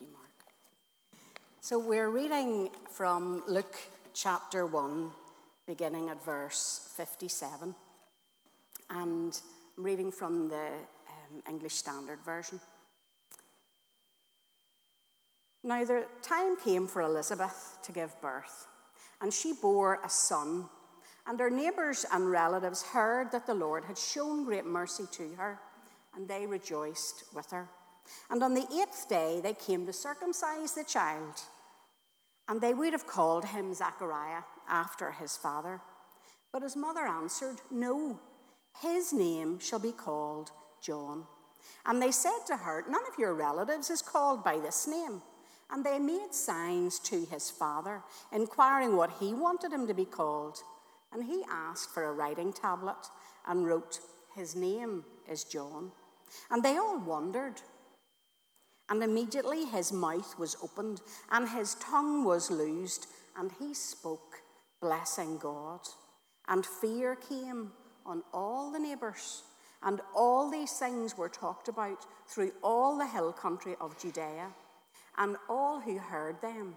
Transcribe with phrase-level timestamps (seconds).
[0.00, 0.30] you, Mark.
[1.60, 3.76] So we're reading from Luke
[4.14, 5.10] chapter 1,
[5.66, 7.74] beginning at verse 57.
[8.90, 9.40] And
[9.76, 12.60] I'm reading from the um, English Standard Version.
[15.64, 18.66] Now, the time came for Elizabeth to give birth,
[19.20, 20.68] and she bore a son.
[21.26, 25.58] And her neighbours and relatives heard that the Lord had shown great mercy to her,
[26.14, 27.68] and they rejoiced with her.
[28.30, 31.34] And on the eighth day they came to circumcise the child,
[32.48, 35.80] and they would have called him Zachariah after his father.
[36.52, 38.20] But his mother answered, No,
[38.80, 40.50] his name shall be called
[40.82, 41.24] John.
[41.86, 45.22] And they said to her, None of your relatives is called by this name.
[45.70, 50.58] And they made signs to his father, inquiring what he wanted him to be called.
[51.12, 53.08] And he asked for a writing tablet
[53.46, 54.00] and wrote,
[54.34, 55.92] His name is John.
[56.50, 57.60] And they all wondered.
[58.88, 61.00] And immediately his mouth was opened,
[61.30, 63.06] and his tongue was loosed,
[63.36, 64.42] and he spoke,
[64.80, 65.80] blessing God.
[66.48, 67.72] And fear came
[68.04, 69.42] on all the neighbours.
[69.82, 74.48] And all these things were talked about through all the hill country of Judea.
[75.18, 76.74] And all who heard them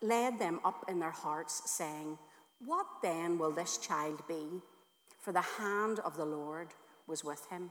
[0.00, 2.18] led them up in their hearts, saying,
[2.64, 4.62] What then will this child be?
[5.20, 6.68] For the hand of the Lord
[7.06, 7.70] was with him.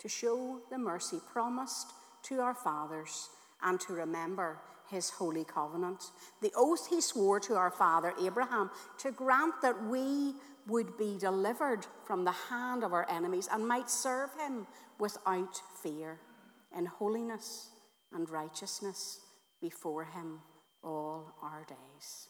[0.00, 1.92] to show the mercy promised
[2.24, 3.30] to our fathers
[3.62, 4.58] and to remember
[4.90, 6.02] his holy covenant,
[6.42, 10.34] the oath he swore to our father Abraham to grant that we
[10.66, 14.66] would be delivered from the hand of our enemies and might serve him
[14.98, 16.18] without fear
[16.76, 17.70] in holiness
[18.12, 19.20] and righteousness
[19.60, 20.40] before him
[20.82, 22.29] all our days.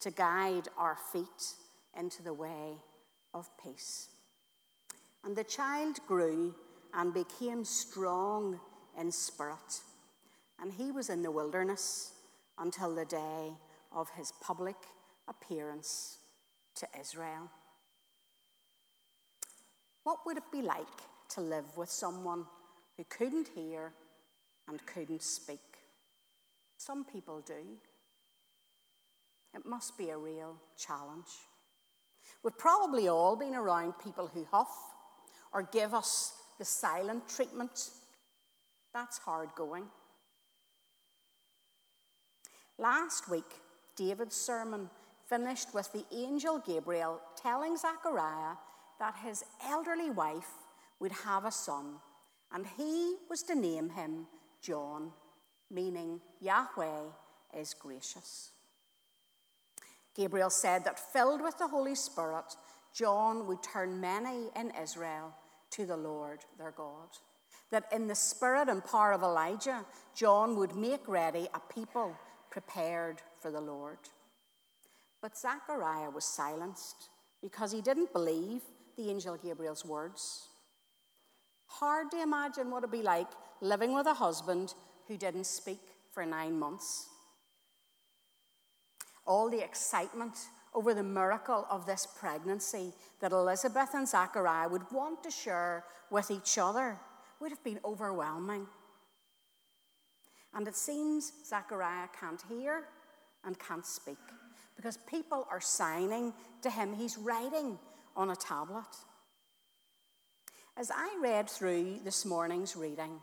[0.00, 1.54] to guide our feet
[1.98, 2.76] into the way
[3.34, 4.08] of peace.
[5.24, 6.54] And the child grew
[6.94, 8.60] and became strong
[8.98, 9.82] in spirit,
[10.60, 12.12] and he was in the wilderness
[12.58, 13.52] until the day
[13.92, 14.76] of his public
[15.28, 16.18] appearance
[16.76, 17.50] to Israel.
[20.04, 20.86] What would it be like
[21.30, 22.46] to live with someone
[22.96, 23.92] who couldn't hear
[24.68, 25.60] and couldn't speak.
[26.76, 27.78] Some people do.
[29.54, 31.28] It must be a real challenge.
[32.42, 34.68] We've probably all been around people who huff
[35.52, 37.90] or give us the silent treatment.
[38.92, 39.84] That's hard going.
[42.78, 43.60] Last week,
[43.96, 44.88] David's sermon
[45.28, 48.54] finished with the angel Gabriel telling Zachariah
[49.00, 50.50] that his elderly wife
[51.00, 51.96] would have a son
[52.52, 54.26] and he was to name him
[54.60, 55.12] John,
[55.70, 57.10] meaning Yahweh
[57.56, 58.52] is gracious.
[60.14, 62.56] Gabriel said that filled with the Holy Spirit,
[62.92, 65.34] John would turn many in Israel
[65.70, 67.08] to the Lord their God.
[67.70, 72.16] That in the spirit and power of Elijah, John would make ready a people
[72.50, 73.98] prepared for the Lord.
[75.20, 77.10] But Zechariah was silenced
[77.42, 78.62] because he didn't believe
[78.96, 80.48] the angel Gabriel's words.
[81.66, 83.28] Hard to imagine what it'd be like
[83.60, 84.74] living with a husband
[85.06, 85.80] who didn't speak
[86.12, 87.08] for nine months.
[89.28, 90.36] All the excitement
[90.74, 96.30] over the miracle of this pregnancy that Elizabeth and Zachariah would want to share with
[96.30, 96.98] each other
[97.38, 98.66] would have been overwhelming.
[100.54, 102.84] And it seems Zachariah can't hear
[103.44, 104.16] and can't speak
[104.76, 106.32] because people are signing
[106.62, 106.94] to him.
[106.94, 107.78] He's writing
[108.16, 108.96] on a tablet.
[110.78, 113.20] As I read through this morning's reading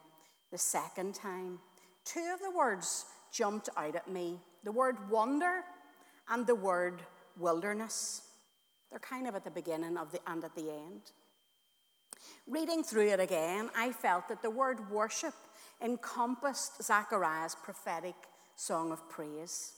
[0.51, 1.57] the second time,
[2.03, 5.63] two of the words jumped out at me the word wonder
[6.29, 7.01] and the word
[7.37, 8.21] wilderness.
[8.89, 11.11] They're kind of at the beginning of the, and at the end.
[12.47, 15.33] Reading through it again, I felt that the word worship
[15.81, 18.15] encompassed Zachariah's prophetic
[18.55, 19.73] song of praise.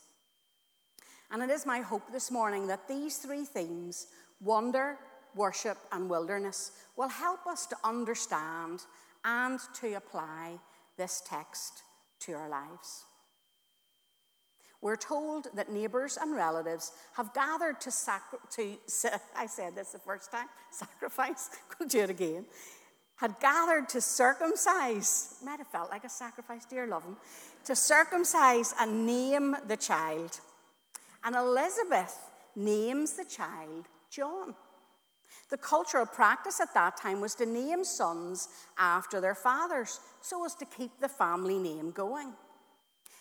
[1.30, 4.06] And it is my hope this morning that these three themes
[4.40, 4.96] wonder,
[5.34, 8.80] worship, and wilderness will help us to understand
[9.24, 10.58] and to apply
[10.96, 11.82] this text
[12.20, 13.04] to our lives.
[14.80, 18.76] We're told that neighbours and relatives have gathered to, sacri- to
[19.36, 22.44] I said this the first time, sacrifice, go do it again,
[23.16, 27.16] had gathered to circumcise, might have felt like a sacrifice, dear love him,
[27.64, 30.38] to circumcise and name the child.
[31.24, 32.16] And Elizabeth
[32.54, 34.54] names the child John.
[35.50, 38.48] The cultural practice at that time was to name sons
[38.78, 42.32] after their fathers so as to keep the family name going.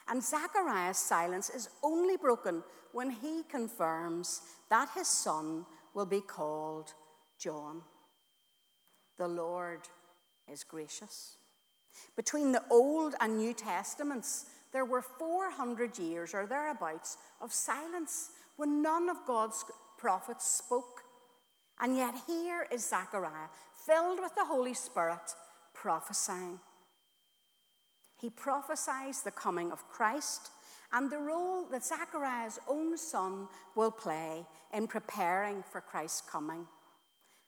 [0.09, 2.63] And Zachariah's silence is only broken
[2.93, 6.93] when he confirms that his son will be called
[7.37, 7.81] John.
[9.17, 9.81] The Lord
[10.51, 11.37] is gracious.
[12.15, 18.81] Between the Old and New Testaments, there were 400 years or thereabouts of silence when
[18.81, 19.65] none of God's
[19.97, 21.01] prophets spoke.
[21.79, 23.49] And yet here is Zechariah,
[23.85, 25.33] filled with the Holy Spirit,
[25.73, 26.59] prophesying.
[28.19, 30.49] He prophesies the coming of Christ
[30.91, 36.65] and the role that Zechariah's own son will play in preparing for Christ's coming.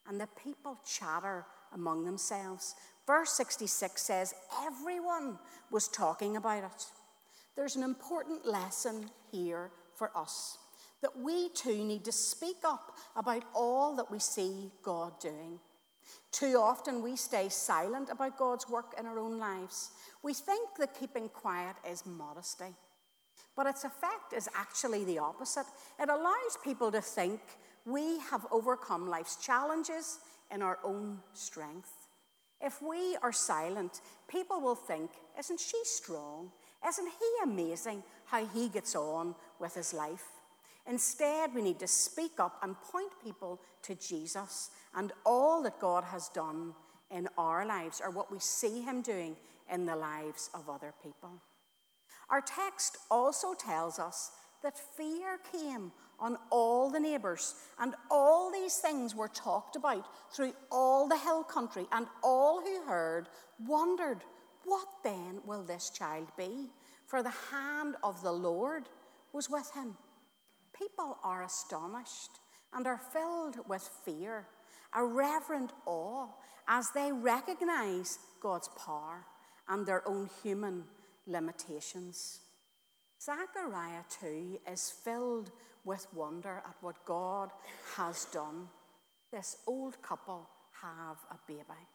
[0.07, 2.75] And the people chatter among themselves.
[3.07, 4.33] Verse 66 says,
[4.63, 5.39] Everyone
[5.71, 6.86] was talking about it.
[7.56, 10.57] There's an important lesson here for us
[11.01, 15.60] that we too need to speak up about all that we see God doing.
[16.32, 19.92] Too often we stay silent about God's work in our own lives.
[20.24, 22.76] We think that keeping quiet is modesty.
[23.56, 25.66] But its effect is actually the opposite.
[26.00, 27.42] It allows people to think
[27.86, 30.20] we have overcome life's challenges
[30.52, 31.92] in our own strength.
[32.62, 36.52] If we are silent, people will think, Isn't she strong?
[36.88, 40.26] Isn't he amazing how he gets on with his life?
[40.89, 46.03] Instead, we need to speak up and point people to Jesus and all that God
[46.03, 46.74] has done
[47.12, 49.36] in our lives or what we see him doing
[49.71, 51.30] in the lives of other people.
[52.30, 54.31] Our text also tells us
[54.63, 60.53] that fear came on all the neighbours, and all these things were talked about through
[60.69, 63.30] all the hill country, and all who heard
[63.65, 64.19] wondered,
[64.65, 66.71] What then will this child be?
[67.06, 68.89] For the hand of the Lord
[69.31, 69.95] was with him.
[70.80, 72.40] People are astonished
[72.74, 74.48] and are filled with fear,
[74.94, 76.28] a reverent awe,
[76.68, 79.26] as they recognize God's power
[79.68, 80.86] and their own human
[81.28, 82.40] limitations.
[83.22, 85.52] Zechariah, too, is filled
[85.84, 87.50] with wonder at what God
[87.98, 88.68] has done.
[89.32, 90.48] This old couple
[90.82, 91.88] have a baby.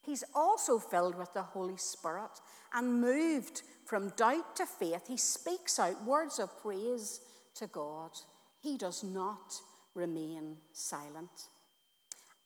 [0.00, 2.40] He's also filled with the Holy Spirit
[2.72, 5.06] and moved from doubt to faith.
[5.06, 7.20] He speaks out words of praise
[7.56, 8.10] to God.
[8.60, 9.54] He does not
[9.94, 11.48] remain silent.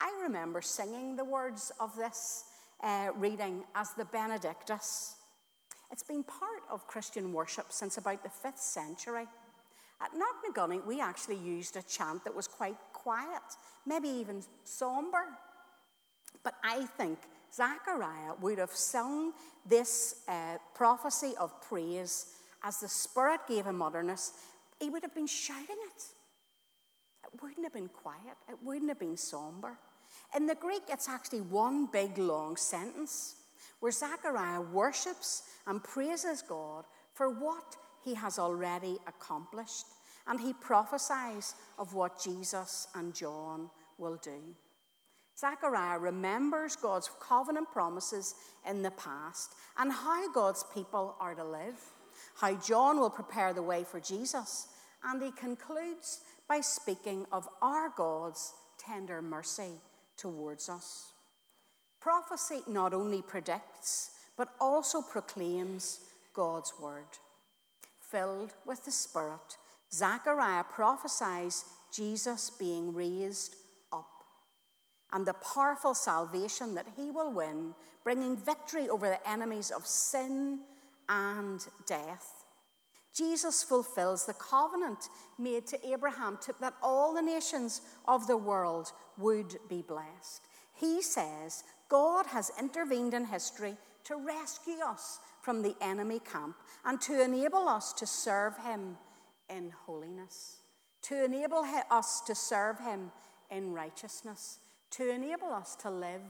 [0.00, 2.44] I remember singing the words of this
[2.82, 5.16] uh, reading as the Benedictus.
[5.90, 9.26] It's been part of Christian worship since about the 5th century.
[10.00, 13.42] At Knocknagoney, we actually used a chant that was quite quiet,
[13.86, 15.24] maybe even somber.
[16.42, 17.18] But I think
[17.54, 19.32] Zechariah would have sung
[19.64, 24.32] this uh, prophecy of praise as the Spirit gave him utterance.
[24.78, 26.02] He would have been shouting it.
[27.24, 29.78] It wouldn't have been quiet, it wouldn't have been somber.
[30.34, 33.36] In the Greek, it's actually one big long sentence
[33.80, 39.86] where Zechariah worships and praises God for what he has already accomplished,
[40.26, 44.54] and he prophesies of what Jesus and John will do.
[45.38, 48.34] Zechariah remembers God's covenant promises
[48.68, 51.78] in the past and how God's people are to live,
[52.36, 54.68] how John will prepare the way for Jesus,
[55.04, 59.72] and he concludes by speaking of our God's tender mercy
[60.16, 61.12] towards us.
[62.00, 66.00] Prophecy not only predicts, but also proclaims
[66.34, 67.18] God's word.
[68.00, 69.56] Filled with the Spirit,
[69.92, 73.56] Zechariah prophesies Jesus being raised
[73.92, 74.06] up
[75.12, 80.60] and the powerful salvation that he will win, bringing victory over the enemies of sin
[81.08, 82.44] and death.
[83.14, 85.08] Jesus fulfills the covenant
[85.38, 90.42] made to Abraham to, that all the nations of the world would be blessed.
[90.74, 97.00] He says God has intervened in history to rescue us from the enemy camp and
[97.02, 98.98] to enable us to serve him
[99.48, 100.58] in holiness,
[101.02, 103.10] to enable us to serve him
[103.50, 104.58] in righteousness,
[104.90, 106.22] to enable us to live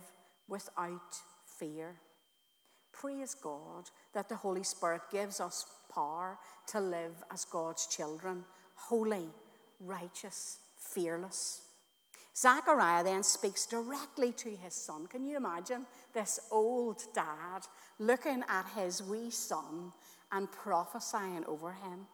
[0.48, 1.16] without
[1.58, 1.96] fear.
[3.00, 6.38] Praise God that the Holy Spirit gives us power
[6.68, 9.28] to live as God's children, holy,
[9.80, 11.62] righteous, fearless.
[12.34, 15.06] Zachariah then speaks directly to his son.
[15.06, 17.66] Can you imagine this old dad
[17.98, 19.92] looking at his wee son
[20.32, 22.06] and prophesying over him?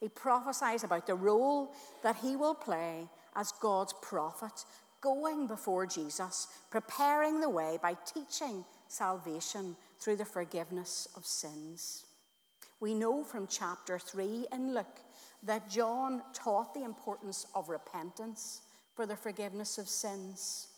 [0.00, 4.64] He prophesies about the role that he will play as God's prophet,
[5.00, 12.04] going before Jesus, preparing the way by teaching salvation through the forgiveness of sins.
[12.80, 15.00] We know from chapter 3 in Luke
[15.42, 18.62] that John taught the importance of repentance
[18.94, 20.68] for the forgiveness of sins.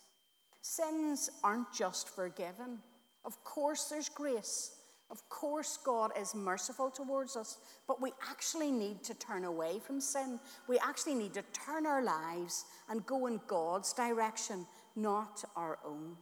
[0.61, 2.79] Sins aren't just forgiven.
[3.25, 4.73] Of course, there's grace.
[5.11, 10.01] Of course, God is merciful towards us, but we actually need to turn away from
[10.01, 10.41] sin.
[10.69, 16.17] We actually need to turn our lives and go in God's direction, not our own.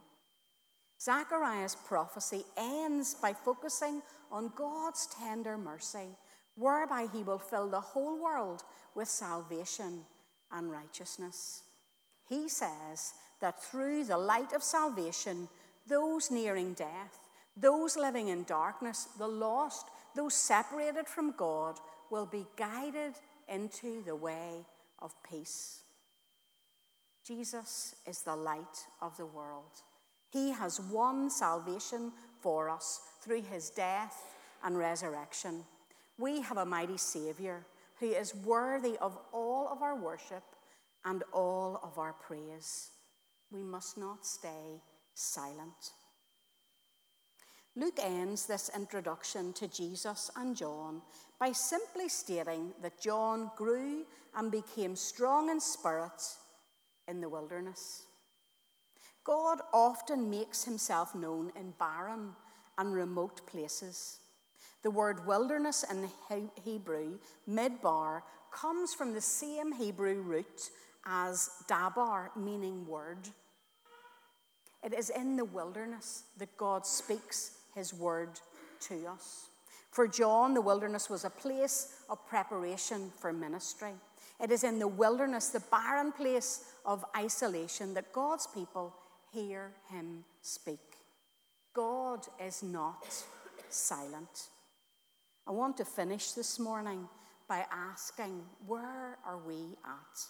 [1.04, 4.00] Zechariah's prophecy ends by focusing
[4.32, 6.08] on God's tender mercy,
[6.56, 8.62] whereby he will fill the whole world
[8.94, 10.00] with salvation
[10.50, 11.64] and righteousness.
[12.28, 15.49] He says that through the light of salvation,
[15.87, 17.18] those nearing death,
[17.56, 21.78] those living in darkness, the lost, those separated from God,
[22.11, 23.12] will be guided
[23.49, 24.64] into the way
[25.00, 25.80] of peace.
[27.26, 29.82] Jesus is the light of the world.
[30.34, 32.10] He has won salvation
[32.40, 35.64] for us through his death and resurrection.
[36.18, 37.64] We have a mighty Saviour
[38.00, 40.42] who is worthy of all of our worship
[41.04, 42.90] and all of our praise.
[43.52, 44.82] We must not stay
[45.14, 45.92] silent.
[47.76, 51.00] Luke ends this introduction to Jesus and John
[51.38, 54.04] by simply stating that John grew
[54.36, 56.22] and became strong in spirit
[57.06, 58.03] in the wilderness.
[59.25, 62.33] God often makes himself known in barren
[62.76, 64.19] and remote places.
[64.83, 66.09] The word wilderness in
[66.62, 70.71] Hebrew, midbar, comes from the same Hebrew root
[71.07, 73.28] as dabar, meaning word.
[74.83, 78.38] It is in the wilderness that God speaks his word
[78.81, 79.47] to us.
[79.90, 83.93] For John, the wilderness was a place of preparation for ministry.
[84.43, 88.93] It is in the wilderness, the barren place of isolation, that God's people
[89.34, 90.78] hear him speak.
[91.74, 93.24] God is not
[93.68, 94.48] silent.
[95.46, 97.08] I want to finish this morning
[97.48, 100.20] by asking, where are we at?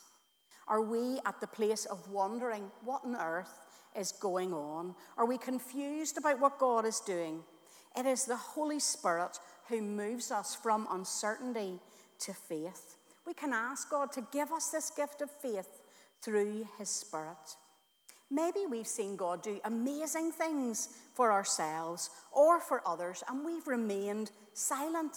[0.66, 4.94] Are we at the place of wondering what on earth is going on?
[5.18, 7.40] Are we confused about what God is doing?
[7.96, 11.78] It is the Holy Spirit who moves us from uncertainty
[12.20, 12.96] to faith.
[13.26, 15.68] We can ask God to give us this gift of faith
[16.22, 17.56] through His Spirit.
[18.30, 24.30] Maybe we've seen God do amazing things for ourselves or for others, and we've remained
[24.54, 25.16] silent.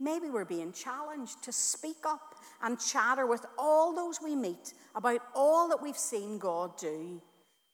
[0.00, 5.20] Maybe we're being challenged to speak up and chatter with all those we meet about
[5.34, 7.20] all that we've seen God do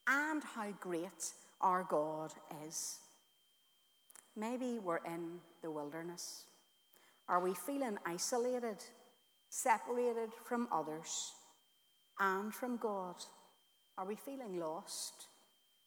[0.06, 2.32] and how great our God
[2.66, 2.98] is.
[4.36, 6.44] Maybe we're in the wilderness.
[7.28, 8.78] Are we feeling isolated,
[9.48, 11.32] separated from others
[12.18, 13.16] and from God?
[14.00, 15.26] Are we feeling lost,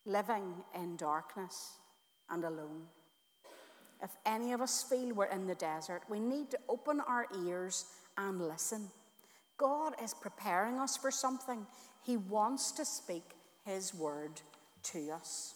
[0.05, 1.72] living in darkness
[2.29, 2.84] and alone?
[4.03, 7.86] If any of us feel we're in the desert, we need to open our ears
[8.15, 8.89] and listen.
[9.58, 11.65] God is preparing us for something.
[12.03, 13.24] He wants to speak
[13.65, 14.41] His word
[14.91, 15.55] to us.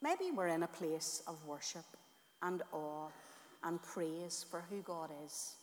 [0.00, 1.84] Maybe we're in a place of worship
[2.40, 3.08] and awe
[3.64, 5.56] and praise for who God is.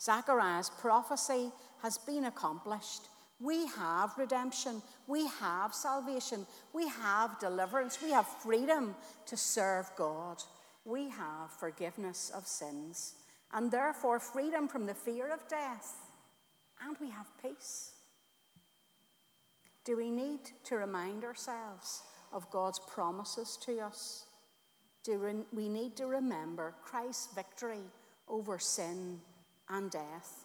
[0.00, 1.50] Zechariah's prophecy
[1.82, 3.02] has been accomplished.
[3.40, 4.82] We have redemption.
[5.06, 6.46] We have salvation.
[6.72, 7.98] We have deliverance.
[8.02, 8.94] We have freedom
[9.26, 10.42] to serve God.
[10.84, 13.14] We have forgiveness of sins
[13.52, 15.94] and therefore freedom from the fear of death.
[16.86, 17.92] And we have peace.
[19.84, 24.26] Do we need to remind ourselves of God's promises to us?
[25.02, 27.84] Do we need to remember Christ's victory
[28.28, 29.20] over sin
[29.68, 30.44] and death?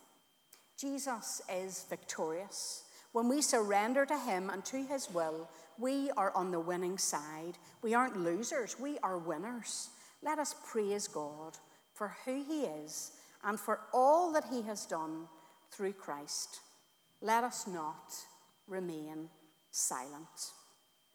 [0.77, 2.84] Jesus is victorious.
[3.15, 7.57] When we surrender to Him and to His will, we are on the winning side.
[7.81, 9.87] We aren't losers, we are winners.
[10.21, 11.53] Let us praise God
[11.93, 15.29] for who He is and for all that He has done
[15.71, 16.59] through Christ.
[17.21, 18.13] Let us not
[18.67, 19.29] remain
[19.71, 20.51] silent.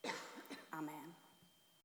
[0.73, 1.20] Amen.